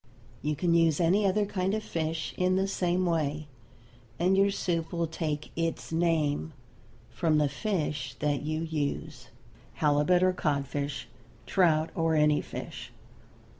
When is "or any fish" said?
11.93-12.91